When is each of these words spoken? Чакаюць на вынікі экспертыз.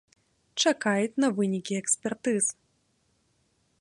Чакаюць 0.65 1.19
на 1.23 1.29
вынікі 1.39 1.73
экспертыз. 1.81 2.43